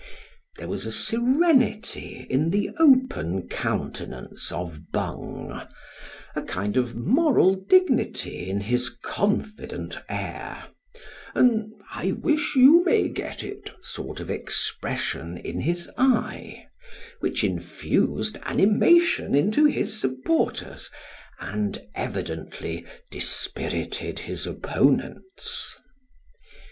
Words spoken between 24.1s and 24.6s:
his